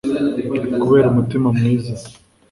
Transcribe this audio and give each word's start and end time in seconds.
kubera 0.81 1.07
umutima 1.09 1.47
mwiza 1.57 1.93